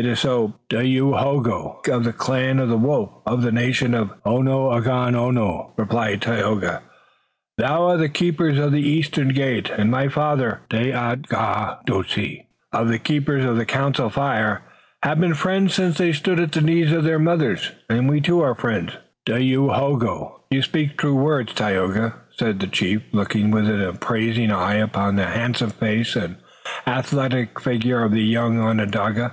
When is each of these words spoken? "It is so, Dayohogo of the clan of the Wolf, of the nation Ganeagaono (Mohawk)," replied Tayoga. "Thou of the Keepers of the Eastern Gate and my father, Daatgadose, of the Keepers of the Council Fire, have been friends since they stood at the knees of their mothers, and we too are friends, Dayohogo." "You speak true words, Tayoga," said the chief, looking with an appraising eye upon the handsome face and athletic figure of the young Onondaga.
"It 0.00 0.06
is 0.06 0.20
so, 0.20 0.54
Dayohogo 0.70 1.84
of 1.88 2.04
the 2.04 2.12
clan 2.12 2.60
of 2.60 2.68
the 2.68 2.76
Wolf, 2.76 3.10
of 3.26 3.42
the 3.42 3.50
nation 3.50 3.90
Ganeagaono 3.94 5.32
(Mohawk)," 5.34 5.72
replied 5.76 6.20
Tayoga. 6.22 6.82
"Thou 7.56 7.88
of 7.88 7.98
the 7.98 8.08
Keepers 8.08 8.60
of 8.60 8.70
the 8.70 8.80
Eastern 8.80 9.30
Gate 9.30 9.70
and 9.76 9.90
my 9.90 10.06
father, 10.06 10.60
Daatgadose, 10.70 12.44
of 12.72 12.88
the 12.90 13.00
Keepers 13.00 13.44
of 13.44 13.56
the 13.56 13.64
Council 13.64 14.08
Fire, 14.08 14.62
have 15.02 15.18
been 15.18 15.34
friends 15.34 15.74
since 15.74 15.98
they 15.98 16.12
stood 16.12 16.38
at 16.38 16.52
the 16.52 16.60
knees 16.60 16.92
of 16.92 17.02
their 17.02 17.18
mothers, 17.18 17.72
and 17.90 18.08
we 18.08 18.20
too 18.20 18.40
are 18.40 18.54
friends, 18.54 18.92
Dayohogo." 19.26 20.42
"You 20.52 20.62
speak 20.62 20.96
true 20.96 21.16
words, 21.16 21.52
Tayoga," 21.54 22.14
said 22.38 22.60
the 22.60 22.68
chief, 22.68 23.02
looking 23.10 23.50
with 23.50 23.68
an 23.68 23.80
appraising 23.82 24.52
eye 24.52 24.74
upon 24.76 25.16
the 25.16 25.26
handsome 25.26 25.70
face 25.70 26.14
and 26.14 26.36
athletic 26.86 27.58
figure 27.58 28.04
of 28.04 28.12
the 28.12 28.22
young 28.22 28.60
Onondaga. 28.60 29.32